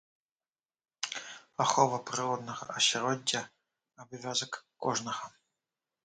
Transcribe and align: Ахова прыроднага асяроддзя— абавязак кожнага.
Ахова 1.65 1.99
прыроднага 2.09 2.65
асяроддзя— 2.79 3.41
абавязак 4.05 4.51
кожнага. 4.87 5.29